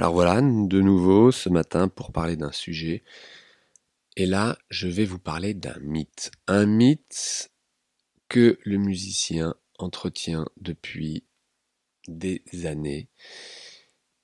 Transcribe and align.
Alors 0.00 0.12
voilà, 0.12 0.40
de 0.40 0.80
nouveau 0.80 1.32
ce 1.32 1.48
matin 1.48 1.88
pour 1.88 2.12
parler 2.12 2.36
d'un 2.36 2.52
sujet. 2.52 3.02
Et 4.16 4.26
là, 4.26 4.56
je 4.70 4.86
vais 4.86 5.04
vous 5.04 5.18
parler 5.18 5.54
d'un 5.54 5.76
mythe. 5.80 6.30
Un 6.46 6.66
mythe 6.66 7.50
que 8.28 8.60
le 8.64 8.78
musicien 8.78 9.56
entretient 9.76 10.46
depuis 10.56 11.24
des 12.06 12.42
années. 12.64 13.08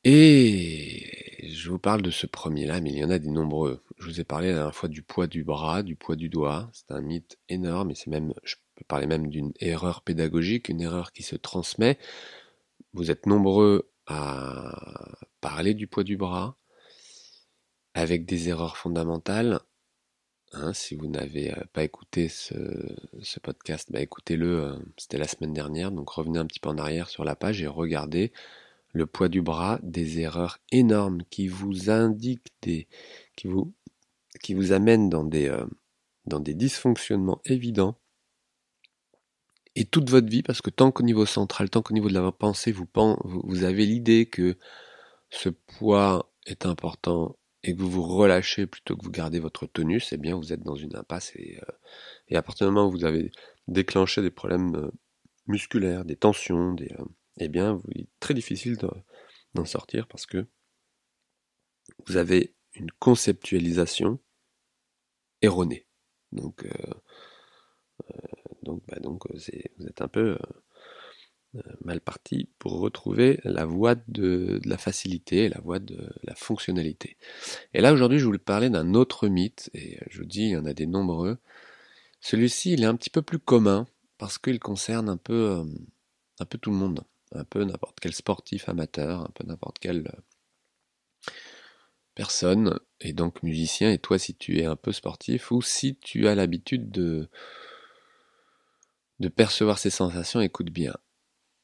Et 0.05 1.51
je 1.53 1.71
vous 1.71 1.81
parle 1.81 2.03
de 2.03 2.11
ce 2.13 2.29
premier-là, 2.29 2.81
mais 2.81 2.91
il 2.93 2.99
y 2.99 3.05
en 3.05 3.11
a 3.11 3.19
des 3.19 3.31
nombreux. 3.31 3.83
Je 3.99 4.05
vous 4.07 4.21
ai 4.21 4.25
parlé 4.25 4.51
la 4.51 4.55
dernière 4.55 4.77
fois 4.77 4.89
du 4.89 5.03
poids 5.03 5.27
du 5.27 5.43
bras, 5.43 5.83
du 5.83 5.97
poids 5.97 6.15
du 6.15 6.29
doigt. 6.29 6.71
C'est 6.73 6.93
un 6.93 7.01
mythe 7.01 7.37
énorme 7.49 7.91
et 7.91 7.97
c'est 7.97 8.11
même, 8.11 8.33
je 8.45 8.55
peux 8.77 8.85
parler 8.85 9.09
même 9.09 9.29
d'une 9.29 9.53
erreur 9.59 10.03
pédagogique, 10.03 10.69
une 10.69 10.83
erreur 10.83 11.11
qui 11.11 11.25
se 11.25 11.35
transmet. 11.35 11.99
Vous 12.93 13.11
êtes 13.11 13.27
nombreux 13.27 13.91
à 14.07 14.73
parler 15.41 15.75
du 15.75 15.87
poids 15.87 16.05
du 16.05 16.17
bras 16.17 16.57
avec 17.95 18.27
des 18.27 18.49
erreurs 18.49 18.77
fondamentales. 18.77 19.61
Hein, 20.53 20.73
si 20.73 20.95
vous 20.95 21.09
n'avez 21.09 21.53
euh, 21.53 21.65
pas 21.73 21.83
écouté 21.83 22.29
ce, 22.29 22.55
podcast, 23.43 23.91
bah 23.91 24.01
écoutez-le, 24.01 24.63
euh, 24.63 24.77
c'était 24.97 25.19
la 25.19 25.27
semaine 25.27 25.53
dernière, 25.53 25.91
donc 25.91 26.09
revenez 26.11 26.39
un 26.39 26.47
petit 26.47 26.61
peu 26.61 26.69
en 26.69 26.79
arrière 26.79 27.09
sur 27.09 27.25
la 27.25 27.35
page 27.35 27.61
et 27.61 27.67
regardez 27.67 28.33
le 28.93 29.07
poids 29.07 29.29
du 29.29 29.43
bras, 29.43 29.81
des 29.83 30.21
erreurs 30.21 30.59
énormes 30.71 31.23
qui 31.29 31.49
vous 31.49 31.91
indiquent 31.91 32.53
des, 32.63 32.87
qui 33.37 33.49
vous, 33.49 33.75
qui 34.43 34.55
vous 34.55 34.71
amènent 34.71 35.11
dans 35.11 35.25
des, 35.25 35.49
euh, 35.49 35.67
dans 36.27 36.41
des 36.41 36.55
dysfonctionnements 36.55 37.41
évidents 37.45 37.99
et 39.77 39.85
toute 39.85 40.11
votre 40.11 40.29
vie, 40.29 40.43
parce 40.43 40.63
que 40.63 40.71
tant 40.71 40.93
qu'au 40.93 41.03
niveau 41.03 41.27
central, 41.27 41.71
tant 41.71 41.83
qu'au 41.83 41.95
niveau 41.95 42.09
de 42.09 42.15
la 42.15 42.31
pensée, 42.33 42.73
vous, 42.73 42.87
vous 43.25 43.65
avez 43.65 43.87
l'idée 43.87 44.27
que 44.27 44.57
ce 45.31 45.49
poids 45.49 46.33
est 46.47 46.67
important 46.67 47.37
et 47.63 47.75
que 47.75 47.81
vous 47.81 47.91
vous 47.91 48.03
relâchez 48.03 48.67
plutôt 48.67 48.97
que 48.97 49.05
vous 49.05 49.11
gardez 49.11 49.41
votre 49.41 49.67
tonus, 49.67 50.13
eh 50.13 50.17
bien 50.17 50.37
vous 50.37 50.53
êtes 50.53 50.63
dans 50.63 50.77
une 50.77 50.95
impasse 50.97 51.33
et, 51.35 51.59
euh, 51.63 51.73
et 52.29 52.37
à 52.37 52.43
partir 52.43 52.67
du 52.67 52.73
moment 52.73 52.89
où 52.89 52.91
vous 52.93 53.05
avez 53.05 53.33
déclenché 53.69 54.23
des 54.23 54.31
problèmes 54.31 54.75
euh, 54.77 54.91
musculaires, 55.47 56.05
des 56.05 56.17
tensions, 56.17 56.75
des, 56.75 56.93
euh, 57.01 57.05
eh 57.39 57.49
bien 57.49 57.73
vous, 57.75 57.89
il 57.95 58.03
est 58.03 58.09
très 58.21 58.35
difficile 58.35 58.77
d'en 59.55 59.65
sortir 59.65 60.07
parce 60.07 60.27
que 60.27 60.47
vous 62.07 62.17
avez 62.17 62.55
une 62.75 62.91
conceptualisation 62.99 64.21
erronée. 65.43 65.87
Donc 66.33 66.67
donc, 69.01 69.29
bah 69.29 69.35
euh, 69.35 69.61
vous 69.79 69.87
êtes 69.87 70.03
un 70.03 70.09
peu 70.09 70.33
euh, 70.33 70.39
euh, 71.57 71.61
mal 71.85 72.01
parti 72.01 72.49
pour 72.59 72.81
retrouver 72.81 73.41
la 73.45 73.65
voie 73.65 73.95
de, 74.09 74.61
la 74.65 74.79
facilité, 74.79 75.49
la 75.49 75.61
voie 75.61 75.79
de 75.79 76.11
la 76.25 76.35
fonctionnalité. 76.35 77.17
Et 77.75 77.81
là 77.81 77.93
aujourd'hui 77.93 78.19
je 78.19 78.25
voulais 78.27 78.39
parler 78.39 78.71
d'un 78.71 78.95
autre 78.95 79.29
mythe, 79.29 79.71
et 79.75 79.99
je 80.11 80.19
vous 80.19 80.27
dis 80.27 80.43
il 80.43 80.51
y 80.51 80.57
en 80.57 80.67
a 80.67 80.75
des 80.75 80.87
nombreux. 80.87 81.39
Celui-ci 82.21 82.73
il 82.73 82.83
est 82.83 82.87
un 82.87 82.97
petit 82.97 83.11
peu 83.11 83.23
plus 83.23 83.39
commun 83.39 83.87
parce 84.19 84.39
qu'il 84.39 84.59
concerne 84.61 85.09
un 85.09 85.17
peu, 85.17 85.63
un 86.41 86.45
peu 86.45 86.59
tout 86.59 86.71
le 86.71 86.77
monde, 86.77 87.05
un 87.33 87.45
peu 87.45 87.65
n'importe 87.65 88.01
quel 88.01 88.15
sportif 88.15 88.69
amateur, 88.69 89.21
un 89.21 89.31
peu 89.35 89.47
n'importe 89.47 89.79
quelle 89.79 90.11
personne, 92.15 92.79
et 93.01 93.13
donc 93.13 93.43
musicien, 93.43 93.91
et 93.91 93.99
toi 93.99 94.19
si 94.19 94.35
tu 94.35 94.59
es 94.59 94.65
un 94.65 94.77
peu 94.77 94.93
sportif, 94.93 95.51
ou 95.51 95.63
si 95.63 95.97
tu 95.97 96.29
as 96.29 96.35
l'habitude 96.35 96.91
de, 96.91 97.29
de 99.21 99.29
percevoir 99.29 99.79
ces 99.79 99.91
sensations, 99.91 100.41
écoute 100.41 100.71
bien. 100.71 100.95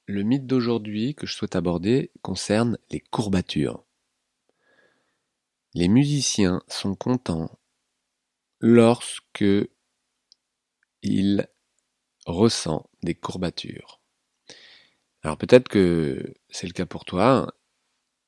Le 0.07 0.23
mythe 0.23 0.47
d'aujourd'hui 0.47 1.15
que 1.15 1.27
je 1.27 1.35
souhaite 1.35 1.57
aborder 1.57 2.11
concerne 2.23 2.79
les 2.91 3.01
courbatures. 3.01 3.85
Les 5.75 5.89
musiciens 5.89 6.63
sont 6.69 6.95
contents 6.95 7.59
lorsque 8.61 9.45
ils 11.03 11.49
ressentent 12.27 12.91
des 13.03 13.15
courbatures. 13.15 14.01
Alors 15.23 15.39
peut-être 15.39 15.69
que 15.69 16.35
c'est 16.49 16.67
le 16.67 16.73
cas 16.73 16.87
pour 16.87 17.05
toi. 17.05 17.55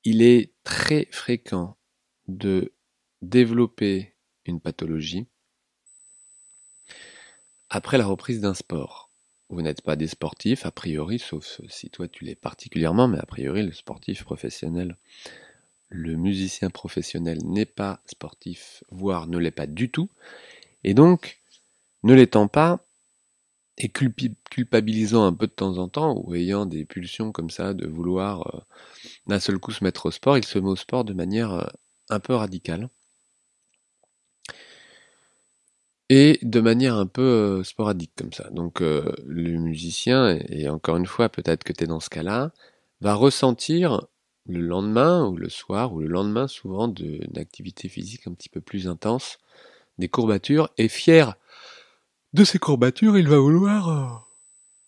Il 0.05 0.23
est 0.23 0.53
très 0.65 1.09
fréquent 1.11 1.77
de 2.29 2.75
développer 3.23 4.17
une 4.45 4.61
pathologie 4.61 5.27
après 7.71 7.99
la 7.99 8.07
reprise 8.07 8.41
d'un 8.41 8.55
sport 8.55 9.12
vous 9.53 9.61
n'êtes 9.61 9.83
pas 9.83 9.97
des 9.97 10.07
sportifs, 10.07 10.65
a 10.65 10.71
priori, 10.71 11.19
sauf 11.19 11.61
si 11.69 11.91
toi 11.91 12.09
tu 12.09 12.25
l'es 12.25 12.35
particulièrement, 12.35 13.07
mais 13.07 13.19
a 13.19 13.27
priori 13.27 13.63
le 13.63 13.73
sportif 13.73 14.25
professionnel, 14.25 14.97
le 15.91 16.17
musicien 16.17 16.71
professionnel 16.71 17.39
n'est 17.45 17.67
pas 17.67 18.01
sportif, 18.07 18.83
voire 18.91 19.29
ne 19.29 19.37
l'est 19.37 19.51
pas 19.51 19.67
du 19.67 19.91
tout, 19.91 20.09
et 20.85 20.95
donc, 20.95 21.43
ne 22.03 22.15
l'étant 22.15 22.49
pas, 22.49 22.87
et 23.77 23.91
culpabilisant 23.91 25.25
un 25.25 25.35
peu 25.35 25.47
de 25.47 25.53
temps 25.53 25.77
en 25.77 25.89
temps, 25.89 26.19
ou 26.25 26.35
ayant 26.35 26.65
des 26.65 26.87
pulsions 26.87 27.31
comme 27.31 27.51
ça 27.51 27.75
de 27.75 27.87
vouloir 27.87 28.55
euh, 28.55 28.61
d'un 29.27 29.41
seul 29.41 29.59
coup 29.59 29.73
se 29.73 29.85
mettre 29.85 30.07
au 30.07 30.11
sport, 30.11 30.39
il 30.39 30.45
se 30.45 30.59
met 30.59 30.69
au 30.69 30.77
sport 30.77 31.05
de 31.05 31.13
manière 31.13 31.53
euh, 31.53 31.67
un 32.09 32.21
peu 32.21 32.35
radicale. 32.35 32.89
Et 36.15 36.39
de 36.43 36.61
manière 36.61 36.97
un 36.97 37.07
peu 37.07 37.23
euh, 37.23 37.65
sporadique 37.65 38.13
comme 38.19 38.35
ça. 38.35 38.51
Donc 38.51 38.83
euh, 38.83 39.15
le 39.25 39.57
musicien, 39.59 40.39
et 40.51 40.69
encore 40.69 40.99
une 40.99 41.07
fois, 41.07 41.31
peut-être 41.31 41.65
que 41.65 41.73
tu 41.73 41.85
es 41.85 41.87
dans 41.87 42.01
ce 42.01 42.11
cas-là, 42.11 42.53
va 43.01 43.15
ressentir 43.15 44.03
le 44.47 44.61
lendemain 44.61 45.27
ou 45.27 45.39
le 45.39 45.49
soir 45.49 45.95
ou 45.95 46.01
le 46.01 46.09
lendemain 46.09 46.49
souvent 46.49 46.87
d'une 46.87 47.39
activité 47.39 47.89
physique 47.89 48.27
un 48.27 48.35
petit 48.35 48.51
peu 48.51 48.61
plus 48.61 48.89
intense, 48.89 49.39
des 49.97 50.09
courbatures, 50.09 50.69
et 50.77 50.89
fier 50.89 51.35
de 52.35 52.45
ces 52.45 52.59
courbatures, 52.59 53.17
il 53.17 53.27
va 53.27 53.39
vouloir... 53.39 53.89
Euh, 53.89 54.09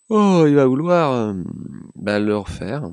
oh, 0.09 0.45
il 0.45 0.53
va 0.53 0.67
vouloir 0.67 1.33
bah, 1.95 2.19
le 2.19 2.37
refaire. 2.37 2.91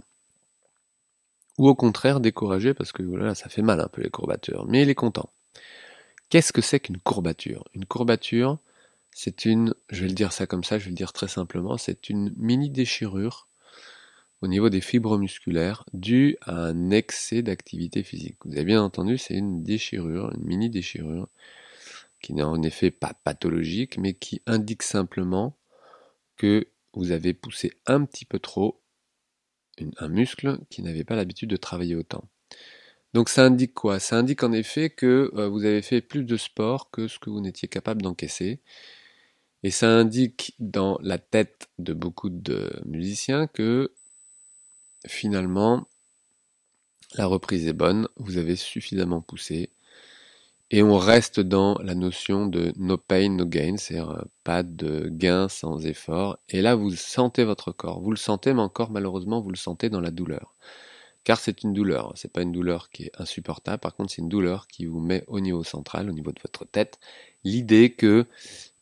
Ou 1.59 1.69
au 1.69 1.75
contraire 1.75 2.21
décourager 2.21 2.73
parce 2.73 2.93
que 2.93 3.03
voilà, 3.03 3.35
ça 3.35 3.51
fait 3.51 3.61
mal 3.61 3.79
un 3.79 3.89
peu 3.89 4.01
les 4.01 4.09
courbatures. 4.09 4.65
Mais 4.69 4.81
il 4.81 4.89
est 4.89 4.95
content. 4.95 5.29
Qu'est-ce 6.33 6.55
que 6.55 6.63
c'est 6.63 6.81
qu'une 6.81 6.97
courbature? 6.97 7.69
Une 7.75 7.85
courbature, 7.85 8.59
c'est 9.11 9.45
une, 9.45 9.75
je 9.91 10.01
vais 10.01 10.09
le 10.09 10.15
dire 10.15 10.33
ça 10.33 10.47
comme 10.47 10.65
ça, 10.65 10.79
je 10.79 10.85
vais 10.85 10.91
le 10.93 10.97
dire 10.97 11.13
très 11.13 11.29
simplement, 11.29 11.77
c'est 11.77 12.09
une 12.09 12.33
mini 12.39 12.71
déchirure 12.71 13.49
au 14.41 14.47
niveau 14.47 14.71
des 14.71 14.81
fibres 14.81 15.19
musculaires 15.19 15.85
due 15.93 16.39
à 16.41 16.55
un 16.55 16.89
excès 16.89 17.43
d'activité 17.43 18.03
physique. 18.03 18.37
Vous 18.47 18.53
avez 18.53 18.65
bien 18.65 18.83
entendu, 18.83 19.19
c'est 19.19 19.35
une 19.35 19.63
déchirure, 19.63 20.33
une 20.35 20.47
mini 20.47 20.71
déchirure, 20.71 21.29
qui 22.23 22.33
n'est 22.33 22.43
en 22.43 22.63
effet 22.63 22.91
pas 22.91 23.13
pathologique, 23.25 23.99
mais 23.99 24.15
qui 24.15 24.41
indique 24.47 24.85
simplement 24.85 25.55
que 26.39 26.67
vous 26.95 27.11
avez 27.11 27.35
poussé 27.35 27.75
un 27.85 28.07
petit 28.07 28.25
peu 28.25 28.39
trop 28.39 28.81
un 29.99 30.09
muscle 30.09 30.61
qui 30.71 30.81
n'avait 30.81 31.05
pas 31.05 31.15
l'habitude 31.15 31.51
de 31.51 31.57
travailler 31.59 31.95
autant. 31.95 32.25
Donc 33.15 33.29
ça 33.29 33.45
indique 33.45 33.75
quoi? 33.75 33.99
Ça 34.01 34.17
indique 34.17 34.43
en 34.43 34.53
effet 34.53 34.91
que 34.91 35.31
euh, 35.35 35.49
vous 35.49 35.65
avez 35.65 35.83
fait 35.83 36.01
plus 36.01 36.25
de 36.25 36.37
sport 36.37 36.91
que 36.91 37.09
ce 37.09 37.19
que 37.19 37.31
vous 37.31 37.41
n'étiez 37.41 37.69
capable 37.69 38.03
d'encaisser. 38.03 38.61
Et 39.63 39.71
ça 39.71 39.89
indique 39.89 40.55
dans 40.59 40.99
la 41.03 41.19
tête 41.19 41.69
de 41.79 41.93
beaucoup 41.95 42.31
de 42.31 42.71
musiciens 42.85 43.47
que 43.47 43.93
finalement 45.07 45.87
la 47.15 47.27
reprise 47.27 47.67
est 47.67 47.75
bonne, 47.75 48.09
vous 48.17 48.39
avez 48.39 48.57
suffisamment 48.57 49.21
poussé. 49.21 49.71
Et 50.71 50.83
on 50.83 50.97
reste 50.97 51.39
dans 51.41 51.77
la 51.83 51.95
notion 51.95 52.47
de 52.47 52.73
no 52.77 52.97
pain, 52.97 53.29
no 53.29 53.45
gain, 53.45 53.77
c'est-à-dire 53.77 54.11
euh, 54.13 54.23
pas 54.43 54.63
de 54.63 55.09
gain 55.11 55.49
sans 55.49 55.85
effort. 55.87 56.39
Et 56.49 56.63
là, 56.63 56.75
vous 56.75 56.91
sentez 56.93 57.45
votre 57.45 57.73
corps. 57.73 58.01
Vous 58.01 58.11
le 58.11 58.17
sentez, 58.17 58.55
mais 58.55 58.63
encore 58.63 58.91
malheureusement, 58.91 59.43
vous 59.43 59.51
le 59.51 59.57
sentez 59.57 59.91
dans 59.91 60.01
la 60.01 60.11
douleur 60.11 60.55
car 61.25 61.41
c'est 61.41 61.63
une 61.63 61.73
douleur. 61.73 62.13
C'est 62.17 62.33
pas 62.33 62.43
une 62.43 62.53
douleur 62.53 62.91
qui 62.91 63.05
est 63.05 63.13
insupportable. 63.19 63.81
Par 63.81 63.95
contre, 63.95 64.13
c'est 64.13 64.23
une 64.23 64.29
douleur 64.29 64.67
qui 64.67 64.87
vous 64.87 65.01
met 65.01 65.25
au 65.27 65.41
niveau 65.41 65.65
central, 65.65 66.11
au 66.11 66.13
niveau 66.13 66.33
de 66.33 66.41
votre 66.43 66.65
tête, 66.65 66.99
l'idée 67.45 67.93
que 67.93 68.27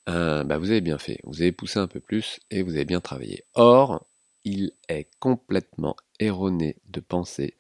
euh, 0.09 0.45
bah, 0.45 0.59
vous 0.59 0.71
avez 0.71 0.81
bien 0.81 0.99
fait, 0.99 1.21
vous 1.25 1.43
avez 1.43 1.53
poussé 1.53 1.79
un 1.79 1.87
peu 1.87 2.01
plus 2.01 2.41
et 2.51 2.63
vous 2.63 2.75
avez 2.75 2.85
bien 2.85 3.01
travaillé. 3.01 3.45
Or, 3.55 4.07
il 4.45 4.73
est 4.89 5.09
complètement 5.19 5.97
erroné 6.19 6.77
de 6.89 7.01
penser 7.01 7.57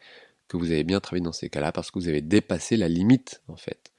que 0.48 0.56
vous 0.56 0.70
avez 0.70 0.84
bien 0.84 1.00
travaillé 1.00 1.22
dans 1.22 1.32
ces 1.32 1.50
cas-là 1.50 1.72
parce 1.72 1.90
que 1.90 1.98
vous 1.98 2.08
avez 2.08 2.22
dépassé 2.22 2.76
la 2.76 2.88
limite 2.88 3.42
en 3.48 3.56
fait, 3.56 3.92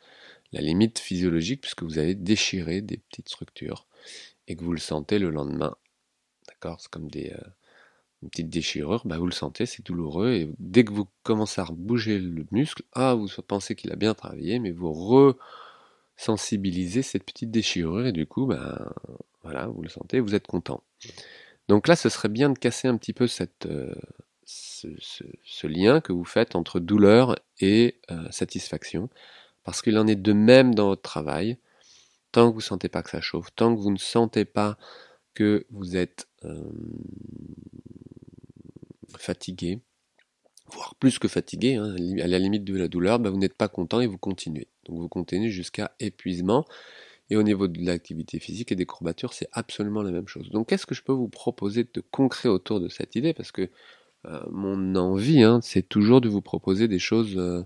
la 0.51 0.61
limite 0.61 0.99
physiologique 0.99 1.61
puisque 1.61 1.83
vous 1.83 1.99
avez 1.99 2.15
déchiré 2.15 2.81
des 2.81 2.97
petites 2.97 3.29
structures 3.29 3.85
et 4.47 4.55
que 4.55 4.63
vous 4.63 4.73
le 4.73 4.79
sentez 4.79 5.19
le 5.19 5.29
lendemain. 5.29 5.77
D'accord? 6.47 6.81
C'est 6.81 6.89
comme 6.89 7.09
des, 7.09 7.31
euh, 7.31 7.49
une 8.21 8.29
petite 8.29 8.49
déchirure, 8.49 9.01
bah 9.05 9.17
vous 9.17 9.25
le 9.25 9.31
sentez, 9.31 9.65
c'est 9.65 9.85
douloureux, 9.85 10.31
et 10.31 10.49
dès 10.59 10.83
que 10.83 10.93
vous 10.93 11.07
commencez 11.23 11.61
à 11.61 11.65
bouger 11.71 12.19
le 12.19 12.45
muscle, 12.51 12.83
ah, 12.93 13.15
vous 13.15 13.27
pensez 13.47 13.75
qu'il 13.75 13.91
a 13.91 13.95
bien 13.95 14.13
travaillé, 14.13 14.59
mais 14.59 14.71
vous 14.71 14.93
resensibilisez 16.17 17.01
cette 17.01 17.23
petite 17.23 17.51
déchirure, 17.51 18.05
et 18.05 18.11
du 18.11 18.27
coup, 18.27 18.45
bah, 18.45 18.93
voilà, 19.43 19.67
vous 19.67 19.81
le 19.81 19.89
sentez, 19.89 20.19
vous 20.19 20.35
êtes 20.35 20.47
content. 20.47 20.83
Donc 21.67 21.87
là, 21.87 21.95
ce 21.95 22.09
serait 22.09 22.29
bien 22.29 22.49
de 22.49 22.59
casser 22.59 22.87
un 22.87 22.97
petit 22.97 23.13
peu 23.13 23.27
cette, 23.27 23.65
euh, 23.65 23.95
ce, 24.45 25.67
lien 25.67 26.01
que 26.01 26.11
vous 26.11 26.25
faites 26.25 26.55
entre 26.55 26.79
douleur 26.79 27.37
et 27.59 27.99
euh, 28.11 28.29
satisfaction, 28.29 29.09
parce 29.63 29.81
qu'il 29.81 29.97
en 29.97 30.07
est 30.07 30.15
de 30.15 30.33
même 30.33 30.75
dans 30.75 30.87
votre 30.87 31.01
travail. 31.01 31.57
Tant 32.31 32.49
que 32.49 32.53
vous 32.53 32.59
ne 32.59 32.65
sentez 32.65 32.89
pas 32.89 33.03
que 33.03 33.09
ça 33.09 33.21
chauffe, 33.21 33.53
tant 33.55 33.75
que 33.75 33.81
vous 33.81 33.91
ne 33.91 33.97
sentez 33.97 34.45
pas 34.45 34.77
que 35.33 35.65
vous 35.69 35.97
êtes 35.97 36.27
euh, 36.43 36.63
fatigué, 39.21 39.79
voire 40.73 40.95
plus 40.95 41.19
que 41.19 41.27
fatigué, 41.27 41.75
hein, 41.75 41.95
à 42.21 42.27
la 42.27 42.39
limite 42.39 42.63
de 42.63 42.77
la 42.77 42.87
douleur, 42.87 43.19
bah, 43.19 43.29
vous 43.29 43.37
n'êtes 43.37 43.55
pas 43.55 43.67
content 43.67 44.01
et 44.01 44.07
vous 44.07 44.17
continuez. 44.17 44.67
Donc 44.85 44.99
vous 44.99 45.09
continuez 45.09 45.49
jusqu'à 45.49 45.95
épuisement. 45.99 46.65
Et 47.29 47.37
au 47.37 47.43
niveau 47.43 47.69
de 47.69 47.79
l'activité 47.85 48.39
physique 48.39 48.73
et 48.73 48.75
des 48.75 48.85
courbatures, 48.85 49.31
c'est 49.31 49.47
absolument 49.53 50.01
la 50.01 50.11
même 50.11 50.27
chose. 50.27 50.49
Donc 50.49 50.67
qu'est-ce 50.67 50.85
que 50.85 50.95
je 50.95 51.01
peux 51.01 51.13
vous 51.13 51.29
proposer 51.29 51.85
de 51.85 52.01
concret 52.01 52.49
autour 52.49 52.81
de 52.81 52.89
cette 52.89 53.15
idée? 53.15 53.33
Parce 53.33 53.53
que 53.53 53.69
euh, 54.25 54.41
mon 54.51 54.95
envie, 54.95 55.41
hein, 55.41 55.59
c'est 55.63 55.87
toujours 55.87 56.21
de 56.21 56.29
vous 56.29 56.41
proposer 56.41 56.87
des 56.89 56.99
choses, 56.99 57.37
euh, 57.37 57.63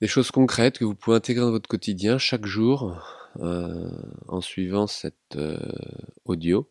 des 0.00 0.08
choses 0.08 0.32
concrètes 0.32 0.78
que 0.78 0.84
vous 0.84 0.96
pouvez 0.96 1.16
intégrer 1.16 1.44
dans 1.44 1.52
votre 1.52 1.68
quotidien 1.68 2.18
chaque 2.18 2.46
jour 2.46 3.00
euh, 3.38 3.88
en 4.28 4.40
suivant 4.40 4.86
cette 4.86 5.38
audio. 6.24 6.68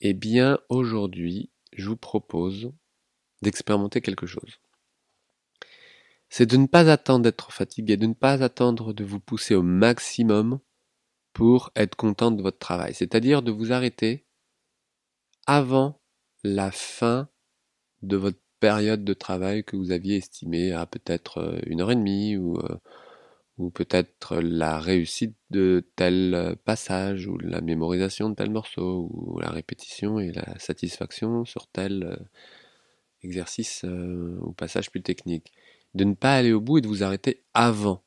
Eh 0.00 0.14
bien, 0.14 0.58
aujourd'hui, 0.68 1.50
je 1.72 1.88
vous 1.88 1.96
propose 1.96 2.72
d'expérimenter 3.42 4.00
quelque 4.00 4.26
chose 4.26 4.60
c'est 6.32 6.46
de 6.46 6.56
ne 6.56 6.66
pas 6.66 6.90
attendre 6.90 7.24
d'être 7.24 7.52
fatigué, 7.52 7.98
de 7.98 8.06
ne 8.06 8.14
pas 8.14 8.42
attendre 8.42 8.94
de 8.94 9.04
vous 9.04 9.20
pousser 9.20 9.54
au 9.54 9.62
maximum 9.62 10.60
pour 11.34 11.70
être 11.76 11.94
content 11.94 12.30
de 12.30 12.40
votre 12.40 12.56
travail. 12.58 12.94
C'est-à-dire 12.94 13.42
de 13.42 13.52
vous 13.52 13.70
arrêter 13.70 14.24
avant 15.46 16.00
la 16.42 16.70
fin 16.70 17.28
de 18.00 18.16
votre 18.16 18.38
période 18.60 19.04
de 19.04 19.12
travail 19.12 19.62
que 19.62 19.76
vous 19.76 19.90
aviez 19.90 20.16
estimée 20.16 20.72
à 20.72 20.86
peut-être 20.86 21.36
euh, 21.36 21.60
une 21.66 21.82
heure 21.82 21.90
et 21.90 21.96
demie 21.96 22.38
ou, 22.38 22.56
euh, 22.60 22.78
ou 23.58 23.70
peut-être 23.70 24.36
la 24.40 24.78
réussite 24.78 25.36
de 25.50 25.86
tel 25.96 26.56
passage 26.64 27.26
ou 27.26 27.38
la 27.38 27.60
mémorisation 27.60 28.30
de 28.30 28.34
tel 28.34 28.50
morceau 28.50 29.08
ou 29.12 29.38
la 29.38 29.50
répétition 29.50 30.18
et 30.18 30.32
la 30.32 30.58
satisfaction 30.58 31.44
sur 31.44 31.66
tel 31.68 32.02
euh, 32.04 32.16
exercice 33.22 33.84
ou 33.84 34.52
passage 34.52 34.90
plus 34.90 35.02
technique 35.02 35.52
de 35.94 36.04
ne 36.04 36.14
pas 36.14 36.34
aller 36.34 36.52
au 36.52 36.60
bout 36.60 36.78
et 36.78 36.80
de 36.80 36.88
vous 36.88 37.02
arrêter 37.02 37.44
avant. 37.54 38.02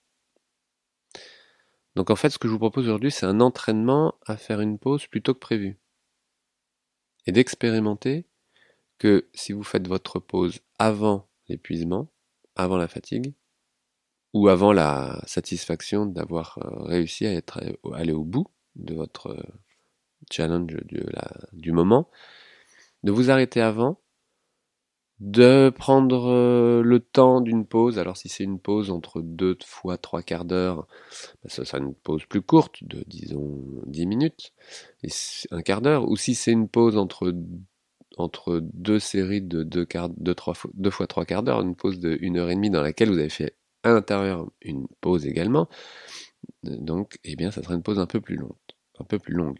Donc 1.95 2.09
en 2.09 2.15
fait, 2.15 2.29
ce 2.29 2.37
que 2.37 2.47
je 2.47 2.53
vous 2.53 2.59
propose 2.59 2.85
aujourd'hui, 2.85 3.11
c'est 3.11 3.25
un 3.25 3.39
entraînement 3.39 4.15
à 4.25 4.37
faire 4.37 4.59
une 4.59 4.77
pause 4.77 5.07
plutôt 5.07 5.33
que 5.33 5.39
prévu. 5.39 5.77
Et 7.25 7.31
d'expérimenter 7.31 8.25
que 8.97 9.29
si 9.33 9.53
vous 9.53 9.63
faites 9.63 9.87
votre 9.87 10.19
pause 10.19 10.59
avant 10.77 11.27
l'épuisement, 11.47 12.09
avant 12.55 12.77
la 12.77 12.87
fatigue, 12.87 13.33
ou 14.35 14.49
avant 14.49 14.73
la 14.73 15.21
satisfaction 15.27 16.05
d'avoir 16.05 16.59
euh, 16.61 16.83
réussi 16.83 17.25
à 17.25 17.31
être 17.31 17.63
aller 17.93 18.11
au 18.11 18.25
bout 18.25 18.47
de 18.75 18.93
votre 18.93 19.27
euh, 19.27 19.41
challenge 20.29 20.75
du 21.53 21.71
moment, 21.71 22.09
de 23.03 23.13
vous 23.13 23.31
arrêter 23.31 23.61
avant 23.61 23.97
de 25.21 25.69
prendre 25.69 26.29
euh, 26.29 26.81
le 26.81 26.99
temps 26.99 27.39
d'une 27.39 27.65
pause? 27.65 27.97
Alors 27.97 28.17
si 28.17 28.27
c'est 28.27 28.43
une 28.43 28.59
pause 28.59 28.91
entre 28.91 29.21
deux 29.21 29.57
fois 29.63 29.97
trois 29.97 30.21
quarts 30.21 30.43
d'heure, 30.43 30.85
bah, 31.41 31.49
ça 31.49 31.63
sera 31.63 31.77
une 31.77 31.95
pause 31.95 32.25
plus 32.25 32.41
courte 32.41 32.83
de 32.83 33.05
disons 33.07 33.63
dix 33.85 34.05
minutes, 34.05 34.51
un 35.51 35.61
quart 35.61 35.81
d'heure. 35.81 36.09
Ou 36.09 36.17
si 36.17 36.35
c'est 36.35 36.51
une 36.51 36.67
pause 36.67 36.97
entre 36.97 37.33
entre 38.17 38.59
deux 38.73 38.99
séries 38.99 39.41
de 39.41 39.63
deux, 39.63 39.85
quart, 39.85 40.09
deux, 40.09 40.35
trois 40.35 40.55
fois, 40.55 40.71
deux 40.73 40.89
fois 40.89 41.07
trois 41.07 41.23
quarts 41.23 41.43
d'heure, 41.43 41.61
une 41.61 41.75
pause 41.75 41.99
de 41.99 42.19
heure 42.37 42.49
et 42.49 42.55
demie 42.55 42.69
dans 42.69 42.81
laquelle 42.81 43.09
vous 43.09 43.17
avez 43.17 43.29
fait 43.29 43.55
à 43.85 43.93
l'intérieur 43.93 44.49
une 44.61 44.87
pause 45.01 45.25
également. 45.25 45.69
Donc, 46.63 47.19
eh 47.23 47.35
bien, 47.35 47.51
ça 47.51 47.63
sera 47.63 47.75
une 47.75 47.83
pause 47.83 47.99
un 47.99 48.07
peu 48.07 48.21
plus 48.21 48.35
longue, 48.35 48.55
un 48.99 49.03
peu 49.03 49.19
plus 49.19 49.33
longue. 49.33 49.59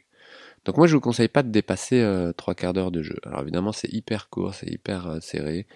Donc 0.66 0.78
moi 0.78 0.88
je 0.88 0.96
vous 0.96 1.02
conseille 1.02 1.28
pas 1.28 1.44
de 1.44 1.50
dépasser 1.50 2.02
euh, 2.02 2.34
trois 2.34 2.56
quarts 2.56 2.74
d'heure 2.74 2.92
de 2.92 3.04
jeu. 3.04 3.18
Alors 3.24 3.42
évidemment 3.42 3.72
c'est 3.72 3.92
hyper 3.94 4.30
court, 4.30 4.56
c'est 4.56 4.68
hyper 4.68 5.08
euh, 5.08 5.20
serré. 5.20 5.68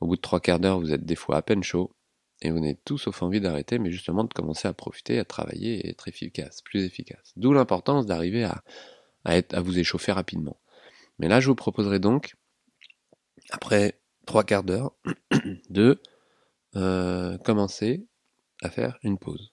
Au 0.00 0.06
bout 0.06 0.16
de 0.16 0.20
trois 0.20 0.40
quarts 0.40 0.60
d'heure 0.60 0.78
vous 0.78 0.92
êtes 0.92 1.04
des 1.04 1.14
fois 1.14 1.36
à 1.36 1.42
peine 1.42 1.62
chaud 1.62 1.96
et 2.42 2.50
vous 2.50 2.60
n'avez 2.60 2.76
tous 2.84 2.98
sauf 2.98 3.22
envie 3.22 3.40
d'arrêter, 3.40 3.78
mais 3.78 3.90
justement 3.90 4.24
de 4.24 4.32
commencer 4.34 4.68
à 4.68 4.74
profiter, 4.74 5.18
à 5.18 5.24
travailler 5.24 5.86
et 5.86 5.90
être 5.90 6.08
efficace, 6.08 6.60
plus 6.60 6.84
efficace. 6.84 7.32
D'où 7.36 7.54
l'importance 7.54 8.04
d'arriver 8.04 8.44
à, 8.44 8.62
à 9.24 9.60
vous 9.62 9.78
échauffer 9.78 10.12
rapidement. 10.12 10.58
Mais 11.18 11.28
là 11.28 11.40
je 11.40 11.46
vous 11.46 11.54
proposerai 11.54 11.98
donc, 11.98 12.34
après 13.50 13.98
trois 14.26 14.44
quarts 14.44 14.64
d'heure, 14.64 14.92
de 15.70 16.02
euh, 16.76 17.38
commencer 17.38 18.06
à 18.62 18.70
faire 18.70 18.98
une 19.02 19.18
pause. 19.18 19.52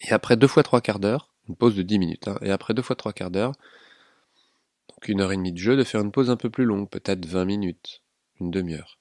Et 0.00 0.12
après 0.12 0.36
deux 0.36 0.48
fois 0.48 0.62
trois 0.62 0.80
quarts 0.80 0.98
d'heure, 0.98 1.32
une 1.48 1.56
pause 1.56 1.76
de 1.76 1.82
10 1.82 1.98
minutes. 1.98 2.28
Hein. 2.28 2.38
Et 2.42 2.50
après 2.50 2.74
deux 2.74 2.82
fois 2.82 2.96
trois 2.96 3.12
quarts 3.12 3.30
d'heure, 3.30 3.52
donc 4.88 5.08
une 5.08 5.20
heure 5.20 5.32
et 5.32 5.36
demie 5.36 5.52
de 5.52 5.58
jeu, 5.58 5.76
de 5.76 5.84
faire 5.84 6.00
une 6.00 6.12
pause 6.12 6.30
un 6.30 6.36
peu 6.36 6.50
plus 6.50 6.64
longue, 6.64 6.88
peut-être 6.88 7.26
20 7.26 7.44
minutes, 7.44 8.02
une 8.40 8.50
demi-heure. 8.50 8.98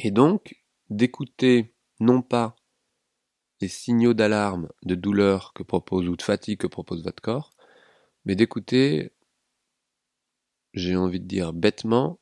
Et 0.00 0.10
donc, 0.10 0.60
d'écouter 0.90 1.72
non 2.00 2.22
pas 2.22 2.56
les 3.60 3.68
signaux 3.68 4.14
d'alarme, 4.14 4.68
de 4.82 4.94
douleur 4.94 5.52
que 5.52 5.62
propose 5.62 6.08
ou 6.08 6.16
de 6.16 6.22
fatigue 6.22 6.58
que 6.58 6.66
propose 6.66 7.04
votre 7.04 7.22
corps, 7.22 7.50
mais 8.24 8.34
d'écouter, 8.34 9.12
j'ai 10.72 10.96
envie 10.96 11.20
de 11.20 11.26
dire 11.26 11.52
bêtement, 11.52 12.18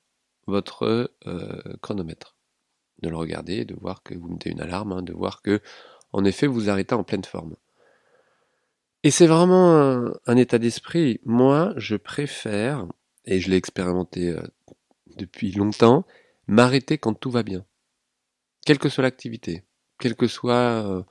votre 0.47 1.11
euh, 1.27 1.77
chronomètre. 1.81 2.37
De 3.01 3.09
le 3.09 3.17
regarder, 3.17 3.65
de 3.65 3.75
voir 3.75 4.03
que 4.03 4.15
vous 4.15 4.29
mettez 4.29 4.51
une 4.51 4.61
alarme, 4.61 4.93
hein, 4.93 5.03
de 5.03 5.13
voir 5.13 5.43
que, 5.43 5.61
en 6.13 6.25
effet, 6.25 6.47
vous 6.47 6.71
arrêtez 6.71 6.95
en 6.95 7.05
pleine 7.05 7.25
forme. 7.25 7.57
Et 9.05 9.11
c'est 9.11 9.27
vraiment 9.27 10.13
un, 10.27 10.37
état 10.37 10.59
d'esprit. 10.59 11.21
Moi, 11.25 11.75
je 11.77 11.97
préfère, 11.97 12.87
et 13.25 13.41
je 13.41 13.51
l'ai 13.51 13.57
expérimenté 13.57 14.29
euh, 14.29 14.43
depuis 15.17 15.51
longtemps, 15.51 16.05
m'arrêter 16.47 16.99
quand 16.99 17.15
tout 17.15 17.31
va 17.31 17.43
bien. 17.43 17.65
Quelle 18.65 18.79
que 18.79 18.89
soit 18.89 19.03
l'activité. 19.03 19.65
Quelle 19.99 20.15
que 20.15 20.29
soit, 20.29 20.87
euh, 20.87 21.03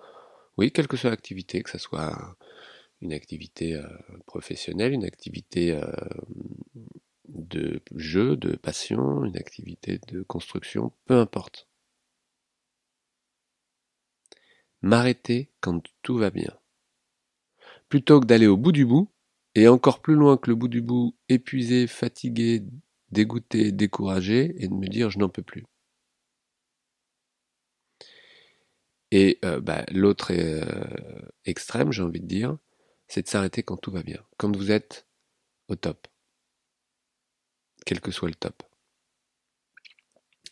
oui, 0.57 0.71
quelle 0.71 0.87
que 0.87 0.95
soit 0.95 1.09
l'activité, 1.09 1.61
que 1.63 1.69
ce 1.69 1.77
soit 1.77 2.37
une 3.01 3.11
activité 3.11 3.75
euh, 3.75 3.87
professionnelle, 4.25 4.93
une 4.93 5.03
activité 5.03 5.77
de 7.33 7.81
jeu, 7.95 8.35
de 8.37 8.55
passion, 8.55 9.23
une 9.25 9.37
activité 9.37 9.99
de 10.07 10.23
construction, 10.23 10.91
peu 11.05 11.15
importe. 11.15 11.67
M'arrêter 14.81 15.51
quand 15.61 15.83
tout 16.01 16.17
va 16.17 16.31
bien 16.31 16.57
plutôt 17.91 18.21
que 18.21 18.25
d'aller 18.25 18.47
au 18.47 18.57
bout 18.57 18.71
du 18.71 18.85
bout, 18.85 19.11
et 19.53 19.67
encore 19.67 20.01
plus 20.01 20.15
loin 20.15 20.37
que 20.37 20.49
le 20.49 20.55
bout 20.55 20.69
du 20.69 20.81
bout, 20.81 21.13
épuisé, 21.29 21.87
fatigué, 21.87 22.63
dégoûté, 23.11 23.73
découragé, 23.73 24.55
et 24.57 24.67
de 24.69 24.73
me 24.73 24.87
dire 24.87 25.09
je 25.11 25.19
n'en 25.19 25.29
peux 25.29 25.43
plus. 25.43 25.65
Et 29.11 29.39
euh, 29.43 29.59
bah, 29.59 29.85
l'autre 29.91 30.31
euh, 30.31 30.63
extrême, 31.45 31.91
j'ai 31.91 32.01
envie 32.01 32.21
de 32.21 32.27
dire, 32.27 32.57
c'est 33.07 33.23
de 33.23 33.27
s'arrêter 33.27 33.61
quand 33.61 33.75
tout 33.77 33.91
va 33.91 34.03
bien, 34.03 34.23
quand 34.37 34.55
vous 34.55 34.71
êtes 34.71 35.05
au 35.67 35.75
top, 35.75 36.07
quel 37.85 37.99
que 37.99 38.11
soit 38.11 38.29
le 38.29 38.35
top. 38.35 38.63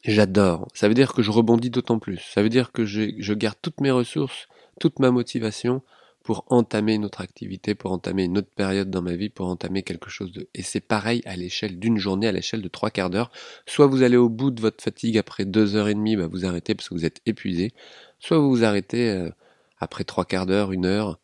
J'adore. 0.03 0.67
Ça 0.73 0.87
veut 0.87 0.93
dire 0.93 1.13
que 1.13 1.21
je 1.21 1.31
rebondis 1.31 1.69
d'autant 1.69 1.99
plus. 1.99 2.17
Ça 2.17 2.41
veut 2.41 2.49
dire 2.49 2.71
que 2.71 2.85
je 2.85 3.33
garde 3.33 3.57
toutes 3.61 3.81
mes 3.81 3.91
ressources, 3.91 4.47
toute 4.79 4.99
ma 4.99 5.11
motivation 5.11 5.81
pour 6.23 6.45
entamer 6.49 6.93
une 6.93 7.05
autre 7.05 7.21
activité, 7.21 7.75
pour 7.75 7.91
entamer 7.91 8.25
une 8.25 8.37
autre 8.37 8.51
période 8.55 8.89
dans 8.89 9.01
ma 9.01 9.15
vie, 9.15 9.29
pour 9.29 9.47
entamer 9.47 9.83
quelque 9.83 10.09
chose 10.09 10.31
de... 10.31 10.47
Et 10.53 10.63
c'est 10.63 10.81
pareil 10.81 11.21
à 11.25 11.35
l'échelle 11.35 11.79
d'une 11.79 11.97
journée, 11.97 12.27
à 12.27 12.31
l'échelle 12.31 12.61
de 12.61 12.67
trois 12.67 12.91
quarts 12.91 13.09
d'heure. 13.09 13.31
Soit 13.65 13.87
vous 13.87 14.03
allez 14.03 14.17
au 14.17 14.29
bout 14.29 14.51
de 14.51 14.61
votre 14.61 14.83
fatigue 14.83 15.17
après 15.17 15.45
deux 15.45 15.75
heures 15.75 15.87
et 15.87 15.95
demie, 15.95 16.15
bah 16.15 16.27
vous 16.27 16.45
arrêtez 16.45 16.75
parce 16.75 16.89
que 16.89 16.93
vous 16.93 17.05
êtes 17.05 17.21
épuisé. 17.25 17.73
Soit 18.19 18.37
vous 18.37 18.49
vous 18.49 18.63
arrêtez 18.63 19.09
euh, 19.09 19.31
après 19.79 20.03
trois 20.03 20.25
quarts 20.25 20.45
d'heure, 20.45 20.71
une 20.71 20.85
heure, 20.85 21.19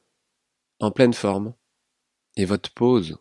en 0.80 0.92
pleine 0.92 1.14
forme. 1.14 1.54
Et 2.38 2.46
votre 2.46 2.72
pause 2.72 3.18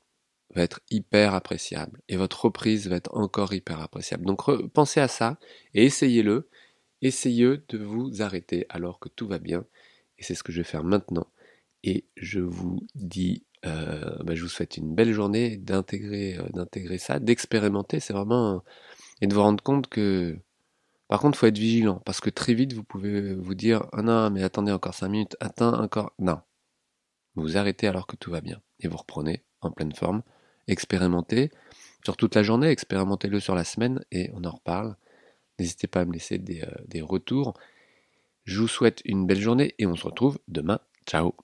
va 0.54 0.62
être 0.62 0.80
hyper 0.90 1.34
appréciable. 1.34 2.00
Et 2.08 2.16
votre 2.16 2.44
reprise 2.44 2.88
va 2.88 2.96
être 2.96 3.14
encore 3.16 3.52
hyper 3.54 3.80
appréciable. 3.80 4.24
Donc 4.24 4.42
pensez 4.72 5.00
à 5.00 5.08
ça 5.08 5.38
et 5.74 5.84
essayez-le. 5.84 6.48
Essayez 7.02 7.58
de 7.68 7.78
vous 7.78 8.22
arrêter 8.22 8.66
alors 8.70 8.98
que 8.98 9.08
tout 9.08 9.26
va 9.26 9.38
bien. 9.38 9.66
Et 10.18 10.22
c'est 10.22 10.34
ce 10.34 10.42
que 10.42 10.52
je 10.52 10.58
vais 10.58 10.64
faire 10.64 10.84
maintenant 10.84 11.26
et 11.84 12.06
je 12.16 12.40
vous 12.40 12.86
dis, 12.94 13.44
euh, 13.66 14.16
bah, 14.24 14.34
je 14.34 14.42
vous 14.42 14.48
souhaite 14.48 14.78
une 14.78 14.94
belle 14.94 15.12
journée 15.12 15.58
d'intégrer, 15.58 16.38
euh, 16.38 16.48
d'intégrer 16.54 16.98
ça, 16.98 17.18
d'expérimenter. 17.18 18.00
C'est 18.00 18.14
vraiment 18.14 18.64
et 19.20 19.26
de 19.26 19.34
vous 19.34 19.42
rendre 19.42 19.62
compte 19.62 19.88
que, 19.88 20.38
par 21.08 21.20
contre, 21.20 21.38
faut 21.38 21.46
être 21.46 21.58
vigilant 21.58 22.00
parce 22.06 22.20
que 22.20 22.30
très 22.30 22.54
vite 22.54 22.72
vous 22.72 22.84
pouvez 22.84 23.34
vous 23.34 23.54
dire, 23.54 23.86
ah 23.92 24.02
non, 24.02 24.30
mais 24.30 24.42
attendez 24.42 24.72
encore 24.72 24.94
cinq 24.94 25.10
minutes, 25.10 25.36
attends 25.40 25.78
encore, 25.80 26.12
non. 26.18 26.40
Vous 27.36 27.56
arrêtez 27.58 27.86
alors 27.86 28.06
que 28.06 28.16
tout 28.16 28.30
va 28.30 28.40
bien 28.40 28.62
et 28.80 28.88
vous 28.88 28.96
reprenez 28.96 29.44
en 29.60 29.70
pleine 29.70 29.92
forme, 29.92 30.22
expérimentez. 30.68 31.50
sur 32.04 32.16
toute 32.16 32.34
la 32.34 32.42
journée, 32.42 32.68
expérimentez-le 32.68 33.40
sur 33.40 33.54
la 33.54 33.64
semaine 33.64 34.04
et 34.12 34.30
on 34.34 34.44
en 34.44 34.50
reparle. 34.50 34.96
N'hésitez 35.58 35.86
pas 35.86 36.00
à 36.00 36.04
me 36.04 36.12
laisser 36.12 36.38
des, 36.38 36.64
des 36.86 37.00
retours. 37.00 37.54
Je 38.44 38.60
vous 38.60 38.68
souhaite 38.68 39.00
une 39.04 39.26
belle 39.26 39.40
journée 39.40 39.74
et 39.78 39.86
on 39.86 39.96
se 39.96 40.04
retrouve 40.04 40.38
demain. 40.48 40.80
Ciao 41.06 41.34